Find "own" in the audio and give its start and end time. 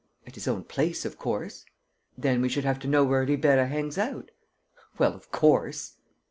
0.47-0.63